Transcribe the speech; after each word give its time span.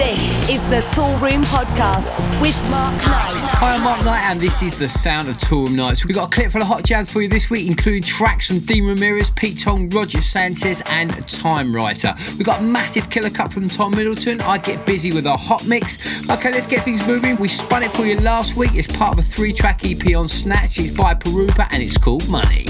This 0.00 0.48
is 0.48 0.64
the 0.70 0.80
Toolroom 0.96 1.44
Podcast 1.44 2.16
with 2.40 2.58
Mark 2.70 2.94
Knight. 2.94 3.34
Hi, 3.60 3.74
I'm 3.74 3.84
Mark 3.84 4.02
Knight, 4.02 4.22
and 4.30 4.40
this 4.40 4.62
is 4.62 4.78
the 4.78 4.88
sound 4.88 5.28
of 5.28 5.36
Toolroom 5.36 5.76
Knights. 5.76 6.06
We've 6.06 6.14
got 6.14 6.28
a 6.28 6.34
clip 6.34 6.52
full 6.52 6.62
of 6.62 6.68
hot 6.68 6.84
jams 6.84 7.12
for 7.12 7.20
you 7.20 7.28
this 7.28 7.50
week, 7.50 7.66
including 7.66 8.02
tracks 8.02 8.46
from 8.46 8.60
Dean 8.60 8.86
Ramirez, 8.86 9.28
Pete 9.28 9.58
Tong, 9.58 9.90
Roger 9.90 10.22
Sanchez, 10.22 10.82
and 10.88 11.10
Timewriter. 11.10 12.16
We've 12.38 12.46
got 12.46 12.60
a 12.60 12.62
massive 12.62 13.10
killer 13.10 13.28
cut 13.28 13.52
from 13.52 13.68
Tom 13.68 13.90
Middleton. 13.90 14.40
I 14.40 14.56
get 14.56 14.86
busy 14.86 15.12
with 15.12 15.26
a 15.26 15.36
hot 15.36 15.66
mix. 15.66 15.98
Okay, 16.30 16.50
let's 16.50 16.66
get 16.66 16.82
things 16.82 17.06
moving. 17.06 17.36
We 17.36 17.48
spun 17.48 17.82
it 17.82 17.92
for 17.92 18.06
you 18.06 18.18
last 18.20 18.56
week. 18.56 18.70
It's 18.72 18.90
part 18.90 19.12
of 19.12 19.18
a 19.18 19.28
three 19.28 19.52
track 19.52 19.84
EP 19.84 20.16
on 20.16 20.28
Snatch. 20.28 20.78
It's 20.78 20.96
by 20.96 21.14
Pirupa, 21.14 21.68
and 21.72 21.82
it's 21.82 21.98
called 21.98 22.26
Money. 22.26 22.64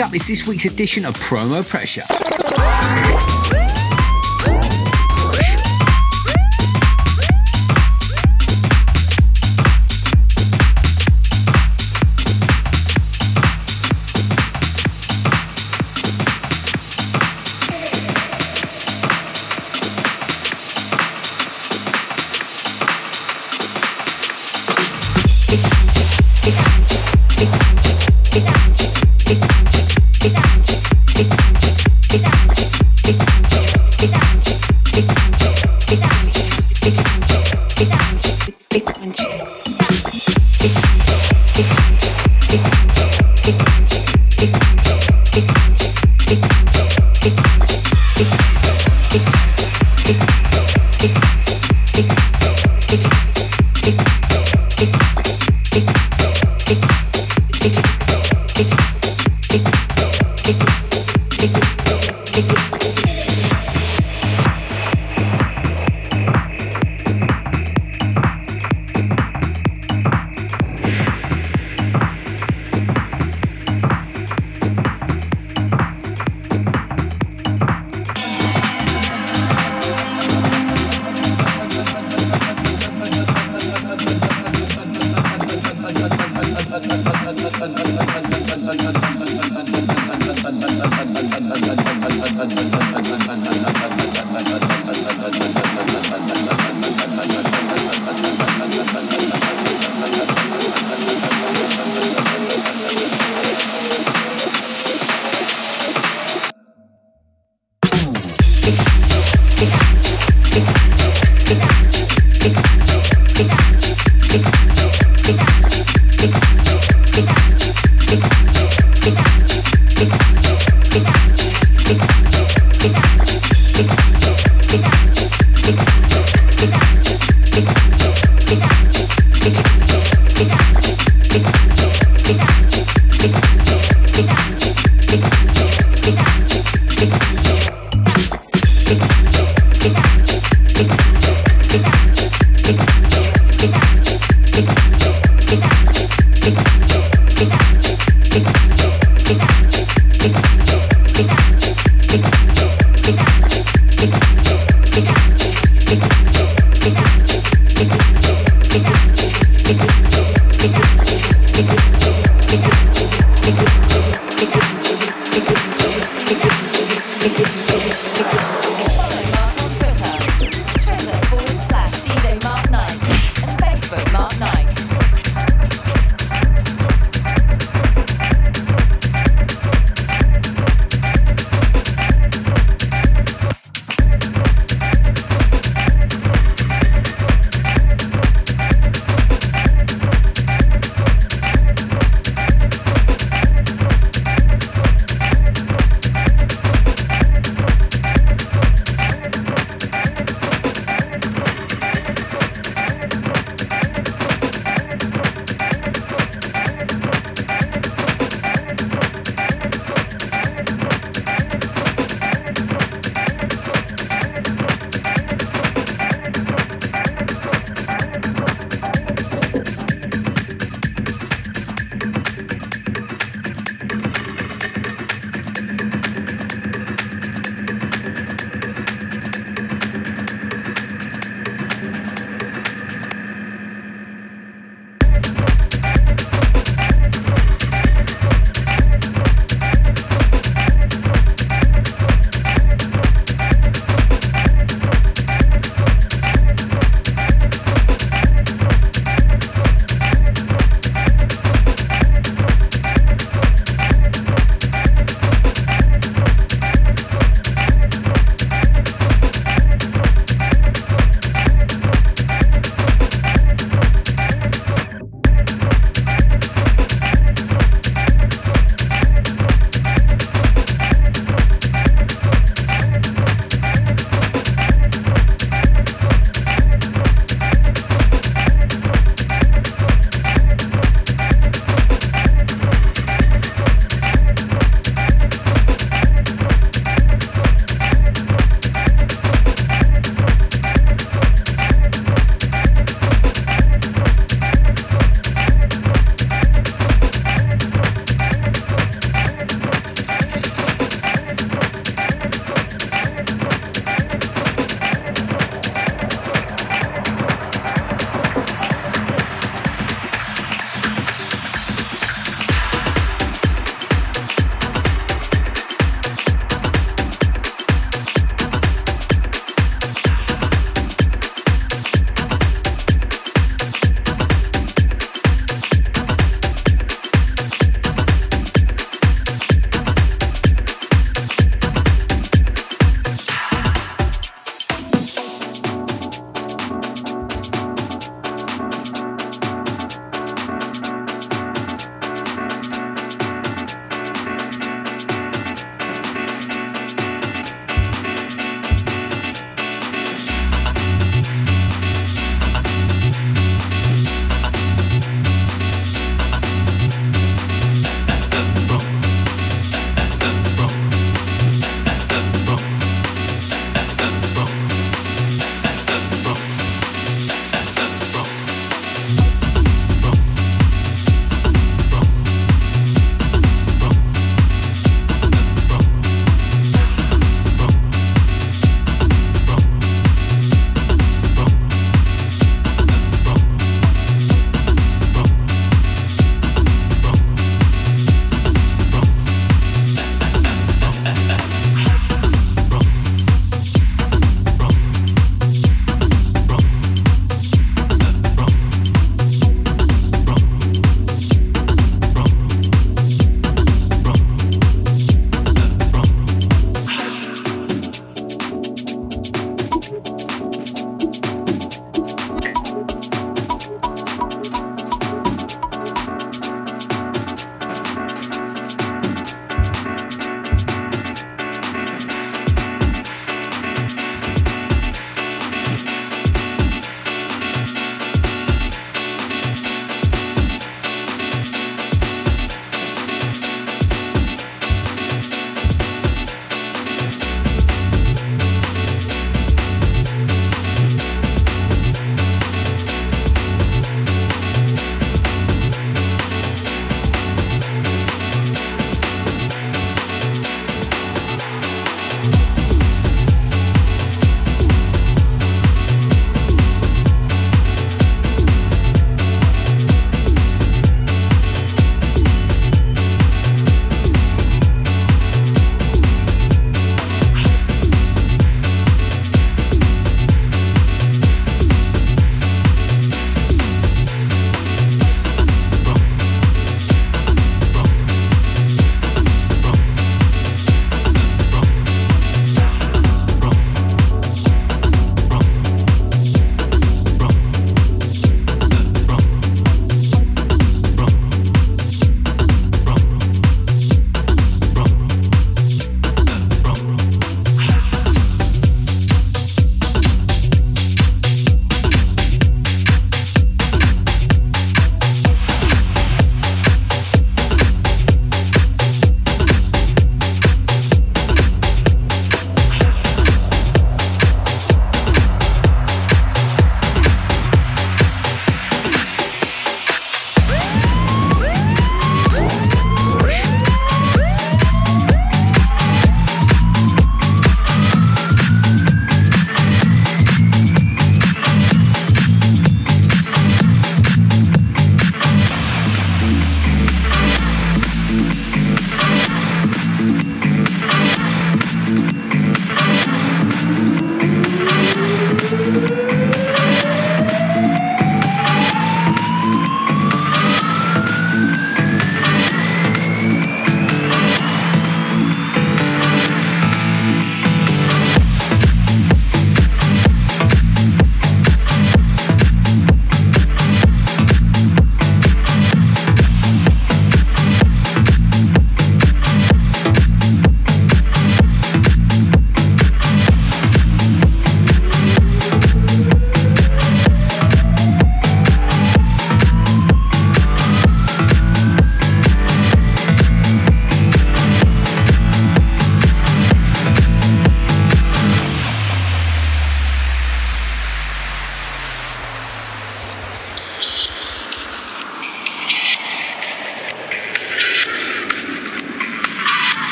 Up 0.00 0.14
is 0.14 0.26
this 0.26 0.46
week's 0.46 0.64
edition 0.64 1.04
of 1.04 1.14
Promo 1.16 1.66
Pressure. 1.68 3.01
It's 40.64 41.21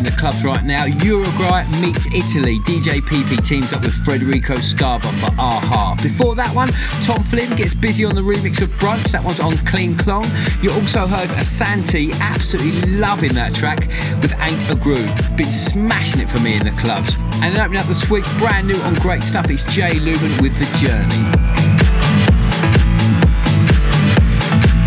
in 0.00 0.04
the 0.04 0.16
clubs 0.18 0.42
right 0.44 0.64
now. 0.64 0.86
Uruguay 0.86 1.66
meets 1.80 2.06
Italy. 2.06 2.58
DJ 2.60 3.00
PP 3.00 3.46
teams 3.46 3.72
up 3.74 3.82
with 3.82 3.92
Federico 3.92 4.54
Scavo 4.54 5.10
for 5.20 5.30
Aha. 5.38 5.94
Before 6.02 6.34
that 6.36 6.54
one, 6.54 6.68
Tom 7.04 7.22
Flynn 7.22 7.54
gets 7.54 7.74
busy 7.74 8.04
on 8.06 8.14
the 8.14 8.22
remix 8.22 8.62
of 8.62 8.70
Brunch. 8.80 9.12
That 9.12 9.22
one's 9.22 9.40
on 9.40 9.56
Kling 9.68 9.94
Klong. 9.94 10.24
You 10.62 10.72
also 10.72 11.06
heard 11.06 11.28
Asante, 11.36 12.18
absolutely 12.20 12.98
loving 12.98 13.34
that 13.34 13.54
track 13.54 13.80
with 14.22 14.34
Ain't 14.40 14.70
a 14.70 14.74
Groove. 14.74 15.36
Been 15.36 15.52
smashing 15.52 16.22
it 16.22 16.30
for 16.30 16.40
me 16.40 16.56
in 16.56 16.64
the 16.64 16.74
clubs. 16.80 17.16
And 17.42 17.54
then 17.54 17.60
opening 17.60 17.80
up 17.80 17.86
the 17.86 18.08
week, 18.10 18.24
brand 18.38 18.68
new 18.68 18.80
on 18.82 18.94
great 18.94 19.22
stuff, 19.22 19.50
it's 19.50 19.64
Jay 19.74 19.98
Lumen 19.98 20.40
with 20.40 20.56
The 20.56 20.68
Journey. 20.80 21.49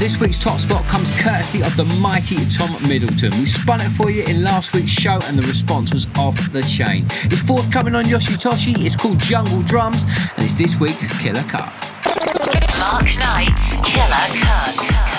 This 0.04 0.20
week's 0.20 0.38
top 0.38 0.60
spot 0.60 0.84
comes 0.88 1.12
courtesy 1.12 1.64
of 1.64 1.78
the 1.78 1.86
mighty 2.02 2.36
Tom 2.50 2.70
Middleton. 2.90 3.32
We 3.40 3.46
spun 3.46 3.80
it 3.80 3.88
for 3.88 4.12
you 4.12 4.26
in 4.26 4.44
last 4.44 4.74
week's 4.74 4.92
show 4.92 5.18
and 5.28 5.40
the 5.40 5.44
response 5.44 5.94
was 5.94 6.14
off 6.18 6.52
the 6.52 6.62
chain. 6.62 7.06
It's 7.32 7.42
forthcoming 7.42 7.96
on 7.96 8.04
Yoshitoshi, 8.04 8.86
it's 8.86 8.98
called 8.98 9.20
Jungle 9.20 9.62
Drums, 9.62 10.04
and 10.04 10.44
it's 10.44 10.56
this 10.56 10.78
week's 10.78 11.08
Killer 11.22 11.44
Cut. 11.44 11.72
Mark 12.80 13.18
Knight's 13.18 13.80
Killer 13.90 14.28
Cut. 14.44 15.13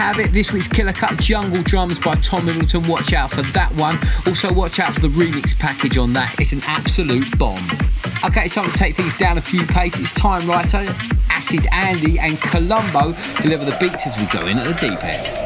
Have 0.00 0.18
it. 0.18 0.32
This 0.32 0.50
week's 0.50 0.66
Killer 0.66 0.94
Cut 0.94 1.20
Jungle 1.20 1.62
Drums 1.62 2.00
by 2.00 2.14
Tom 2.14 2.46
Middleton. 2.46 2.88
Watch 2.88 3.12
out 3.12 3.32
for 3.32 3.42
that 3.42 3.70
one. 3.74 3.98
Also, 4.26 4.50
watch 4.50 4.80
out 4.80 4.94
for 4.94 5.00
the 5.00 5.08
remix 5.08 5.56
package 5.56 5.98
on 5.98 6.14
that. 6.14 6.40
It's 6.40 6.54
an 6.54 6.62
absolute 6.64 7.38
bomb. 7.38 7.62
Okay, 8.24 8.46
it's 8.46 8.54
time 8.54 8.70
to 8.70 8.78
take 8.78 8.96
things 8.96 9.12
down 9.12 9.36
a 9.36 9.42
few 9.42 9.66
paces. 9.66 10.10
Timewriter, 10.14 10.88
Acid 11.28 11.66
Andy, 11.70 12.18
and 12.18 12.40
Colombo 12.40 13.14
deliver 13.42 13.66
the 13.66 13.76
beats 13.78 14.06
as 14.06 14.16
we 14.16 14.24
go 14.28 14.46
in 14.46 14.56
at 14.56 14.66
the 14.68 14.88
deep 14.88 15.04
end. 15.04 15.39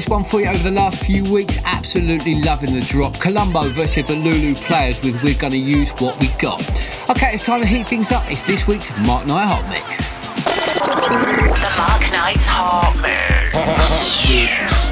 This 0.00 0.08
one 0.08 0.24
for 0.24 0.40
you 0.40 0.46
over 0.46 0.62
the 0.62 0.70
last 0.70 1.04
few 1.04 1.22
weeks. 1.30 1.58
Absolutely 1.66 2.36
loving 2.36 2.72
the 2.72 2.80
drop. 2.80 3.12
Colombo 3.20 3.68
versus 3.68 4.06
the 4.06 4.16
Lulu 4.16 4.54
Players 4.54 4.98
with 5.02 5.22
We're 5.22 5.34
Gonna 5.34 5.56
Use 5.56 5.90
What 6.00 6.18
We 6.18 6.28
Got. 6.38 6.62
Okay, 7.10 7.34
it's 7.34 7.44
time 7.44 7.60
to 7.60 7.66
heat 7.66 7.86
things 7.86 8.10
up. 8.10 8.24
It's 8.30 8.40
this 8.40 8.66
week's 8.66 8.90
Mark 9.00 9.26
Knight 9.26 9.44
Hot 9.44 9.68
Mix. 9.68 10.04
The 10.86 11.70
Mark 11.76 12.12
Knight 12.12 12.40
Hot 12.48 12.96
Mix. 13.02 14.86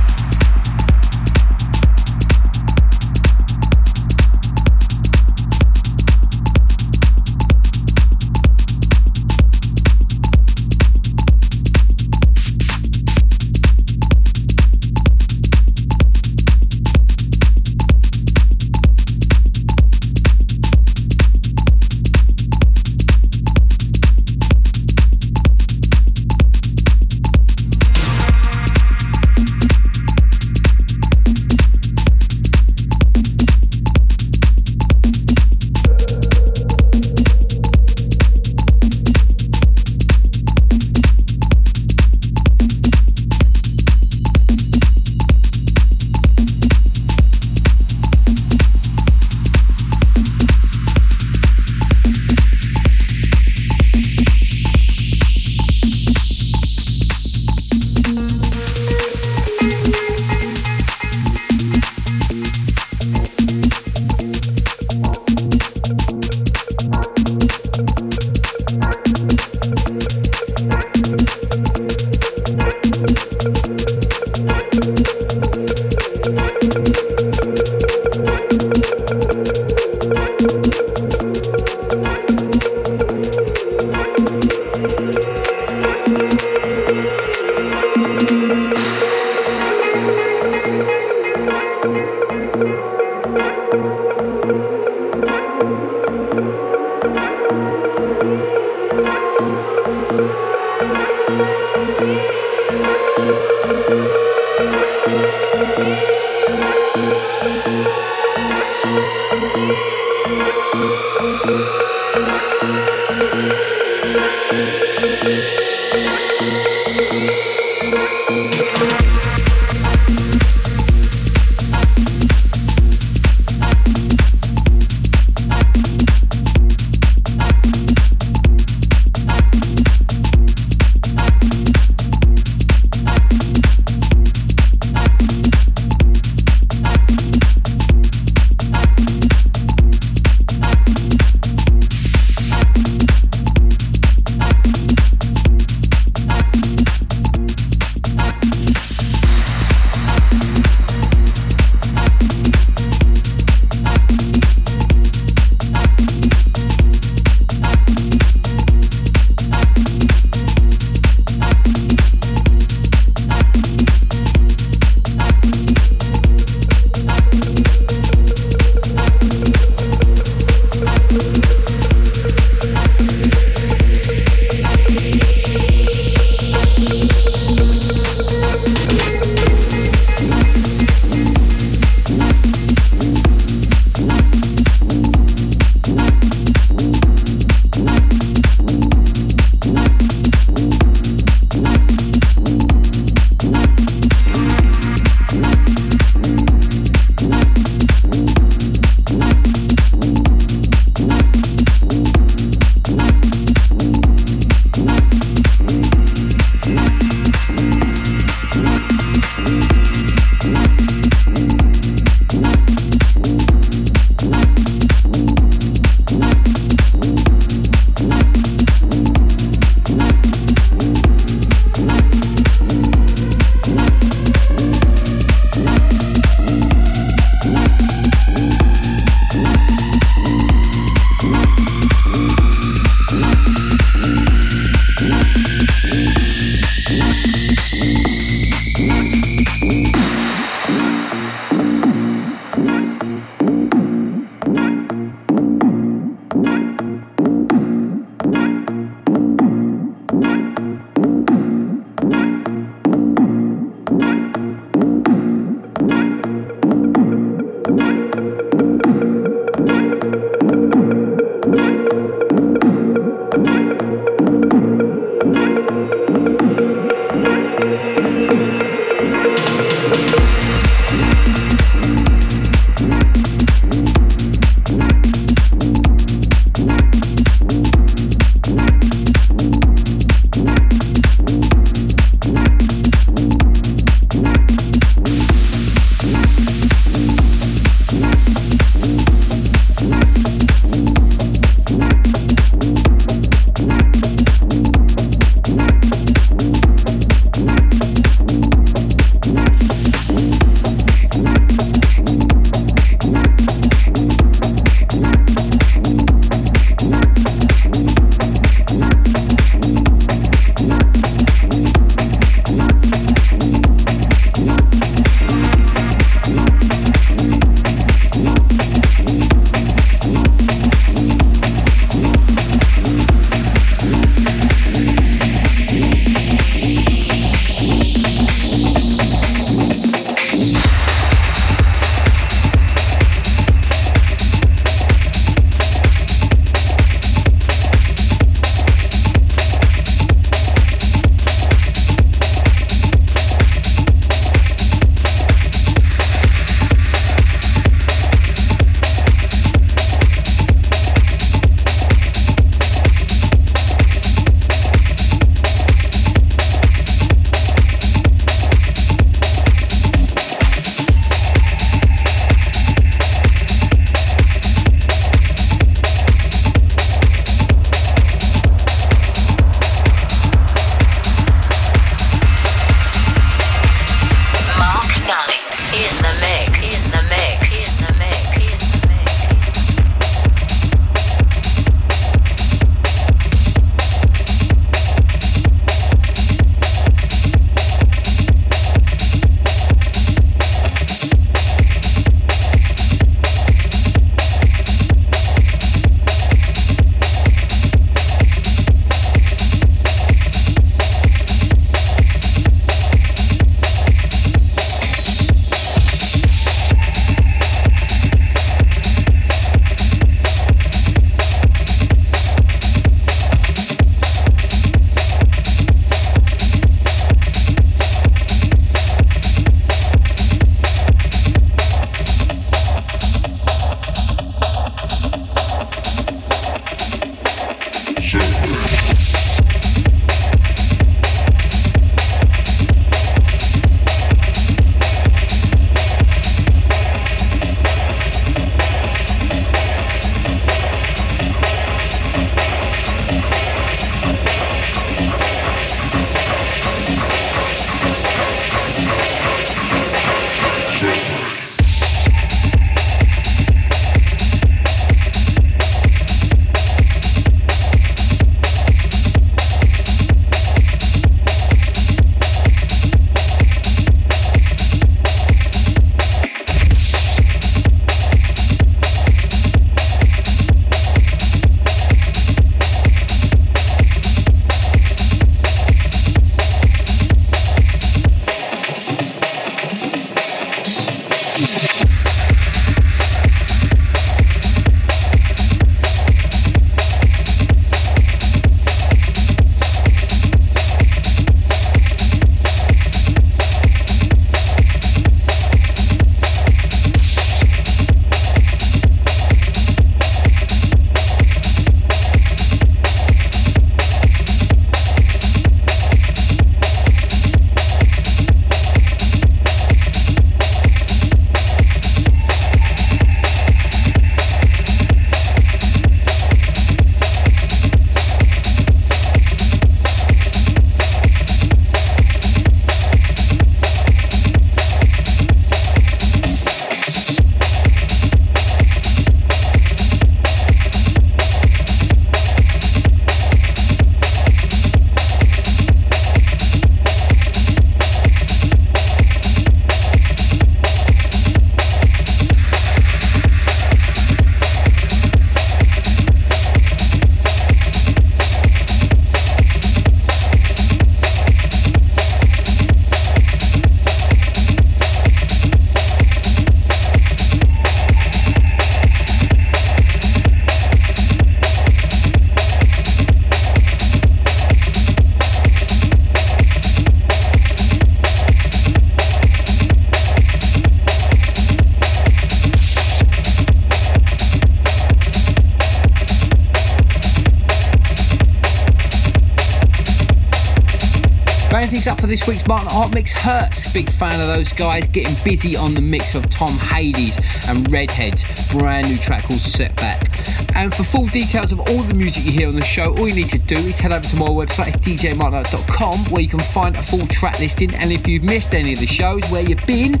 this 582.14 582.28
week's 582.28 582.46
Mark 582.46 582.62
Knight 582.62 582.72
Hot 582.72 582.94
Mix 582.94 583.12
hurts. 583.12 583.72
Big 583.72 583.90
fan 583.90 584.20
of 584.20 584.28
those 584.28 584.52
guys 584.52 584.86
getting 584.86 585.16
busy 585.24 585.56
on 585.56 585.74
the 585.74 585.80
mix 585.80 586.14
of 586.14 586.28
Tom 586.28 586.52
Hades 586.52 587.18
and 587.48 587.68
Redhead's 587.72 588.24
brand 588.52 588.88
new 588.88 588.96
track 588.98 589.24
called 589.24 589.40
Setback. 589.40 590.06
And 590.54 590.72
for 590.72 590.84
full 590.84 591.06
details 591.06 591.50
of 591.50 591.58
all 591.58 591.82
the 591.82 591.94
music 591.94 592.24
you 592.24 592.30
hear 592.30 592.46
on 592.46 592.54
the 592.54 592.62
show, 592.62 592.96
all 592.96 593.08
you 593.08 593.16
need 593.16 593.30
to 593.30 593.38
do 593.38 593.56
is 593.56 593.80
head 593.80 593.90
over 593.90 594.06
to 594.06 594.16
my 594.16 594.28
website, 594.28 594.68
it's 594.68 594.76
djmarkknight.com, 594.76 596.12
where 596.12 596.22
you 596.22 596.28
can 596.28 596.38
find 596.38 596.76
a 596.76 596.82
full 596.82 597.04
track 597.08 597.40
listing. 597.40 597.74
And 597.74 597.90
if 597.90 598.06
you've 598.06 598.22
missed 598.22 598.54
any 598.54 598.74
of 598.74 598.78
the 598.78 598.86
shows, 598.86 599.28
where 599.32 599.42
you've 599.42 599.66
been, 599.66 600.00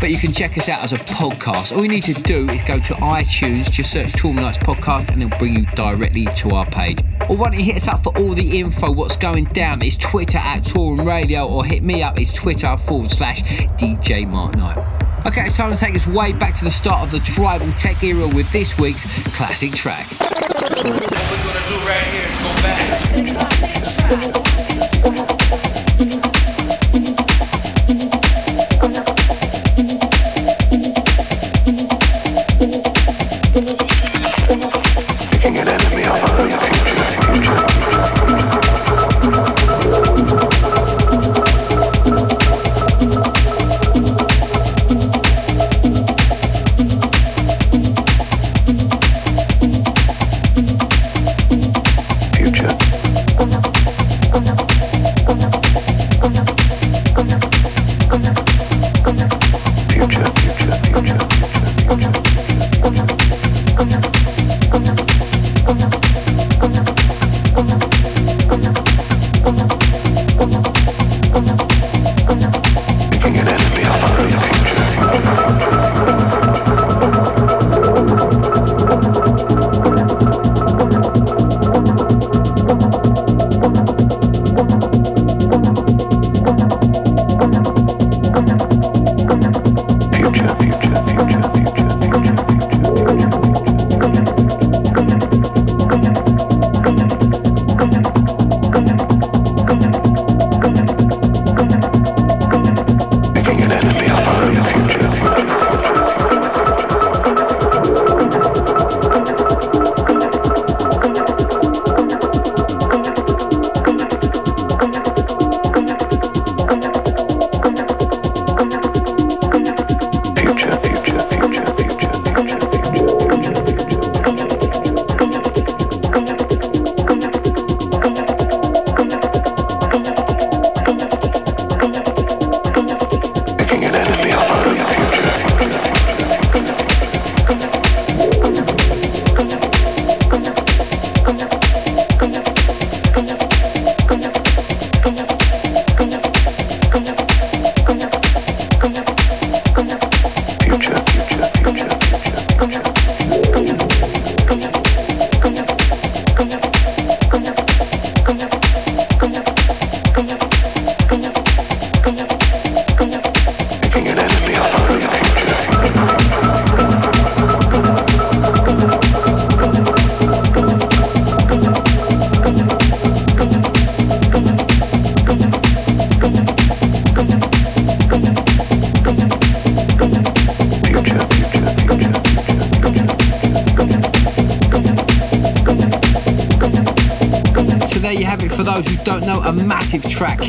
but 0.00 0.10
you 0.10 0.18
can 0.18 0.32
check 0.32 0.58
us 0.58 0.68
out 0.68 0.82
as 0.82 0.92
a 0.92 0.98
podcast. 0.98 1.76
All 1.76 1.84
you 1.84 1.90
need 1.90 2.02
to 2.04 2.14
do 2.22 2.48
is 2.48 2.64
go 2.64 2.80
to 2.80 2.94
iTunes, 2.94 3.70
just 3.70 3.92
search 3.92 4.10
Toolroom 4.14 4.40
Knights 4.40 4.58
Podcast, 4.58 5.10
and 5.10 5.22
it'll 5.22 5.38
bring 5.38 5.54
you 5.54 5.66
directly 5.76 6.24
to 6.24 6.50
our 6.56 6.66
page. 6.66 6.98
Or 7.32 7.36
why 7.36 7.48
don't 7.48 7.60
you 7.60 7.64
hit 7.64 7.76
us 7.76 7.88
up 7.88 8.02
for 8.02 8.14
all 8.18 8.34
the 8.34 8.60
info, 8.60 8.92
what's 8.92 9.16
going 9.16 9.44
down? 9.44 9.80
It's 9.80 9.96
Twitter 9.96 10.36
at 10.36 10.64
Toolroom 10.64 11.06
Radio, 11.06 11.48
or 11.48 11.64
hit 11.64 11.82
me 11.82 12.02
up, 12.02 12.20
it's 12.20 12.30
Twitter 12.30 12.76
forward 12.76 13.08
slash 13.08 13.42
DJ 13.78 14.28
Mark 14.28 14.54
Knight. 14.54 14.76
Okay, 15.24 15.46
it's 15.46 15.56
time 15.56 15.72
to 15.72 15.78
take 15.78 15.96
us 15.96 16.06
way 16.06 16.34
back 16.34 16.52
to 16.56 16.64
the 16.66 16.70
start 16.70 17.02
of 17.02 17.10
the 17.10 17.20
tribal 17.20 17.72
tech 17.72 18.04
era 18.04 18.28
with 18.28 18.52
this 18.52 18.78
week's 18.78 19.06
classic 19.28 19.72
track. 19.72 20.06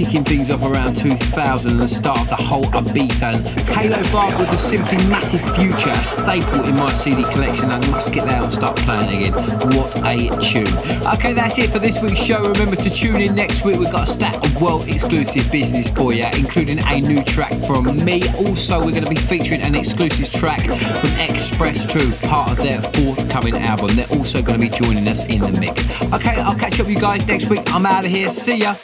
Kicking 0.03 0.23
things 0.23 0.51
off 0.51 0.61
around 0.63 0.95
2000 0.95 1.71
and 1.71 1.79
the 1.79 1.87
start 1.87 2.19
of 2.19 2.29
the 2.29 2.35
whole 2.35 2.65
Ibiza 2.65 3.35
and 3.35 3.47
Halo 3.69 3.97
vibe 4.11 4.37
with 4.37 4.49
the 4.49 4.57
simply 4.57 4.97
massive 5.07 5.41
future, 5.55 5.91
a 5.91 6.03
staple 6.03 6.63
in 6.65 6.75
my 6.75 6.91
CD 6.91 7.23
collection. 7.23 7.71
I 7.71 7.79
must 7.89 8.11
get 8.11 8.25
there 8.27 8.41
and 8.41 8.51
start 8.51 8.75
playing 8.77 9.23
again. 9.23 9.33
What 9.77 9.95
a 10.03 10.27
tune. 10.41 10.67
Okay, 11.13 11.31
that's 11.31 11.57
it 11.57 11.71
for 11.71 11.79
this 11.79 12.01
week's 12.01 12.21
show. 12.21 12.41
Remember 12.41 12.75
to 12.75 12.89
tune 12.89 13.21
in 13.21 13.33
next 13.33 13.63
week. 13.63 13.79
We've 13.79 13.91
got 13.91 14.03
a 14.03 14.11
stack 14.11 14.35
of 14.43 14.61
world 14.61 14.87
exclusive 14.89 15.49
business 15.51 15.89
for 15.89 16.11
you, 16.11 16.25
including 16.33 16.79
a 16.79 16.99
new 16.99 17.23
track 17.23 17.53
from 17.65 18.03
me. 18.03 18.23
Also, 18.45 18.79
we're 18.79 18.91
going 18.91 19.05
to 19.05 19.09
be 19.09 19.15
featuring 19.15 19.61
an 19.61 19.73
exclusive 19.73 20.29
track 20.29 20.61
from 20.63 21.09
Express 21.19 21.89
Truth, 21.89 22.21
part 22.23 22.51
of 22.51 22.57
their 22.57 22.81
forthcoming 22.81 23.55
album. 23.55 23.95
They're 23.95 24.11
also 24.11 24.41
going 24.41 24.59
to 24.59 24.69
be 24.69 24.69
joining 24.69 25.07
us 25.07 25.25
in 25.25 25.39
the 25.39 25.51
mix. 25.51 25.85
Okay, 26.13 26.35
I'll 26.41 26.59
catch 26.59 26.79
up 26.79 26.87
with 26.87 26.95
you 26.95 27.01
guys 27.01 27.25
next 27.25 27.49
week. 27.49 27.61
I'm 27.67 27.85
out 27.85 28.03
of 28.03 28.11
here. 28.11 28.31
See 28.31 28.57
ya. 28.57 28.75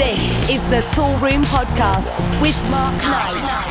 This 0.00 0.48
is 0.48 0.64
the 0.70 0.80
Toolroom 0.94 1.44
Podcast 1.44 2.16
with 2.40 2.58
Mark 2.70 2.96
Knight. 3.02 3.69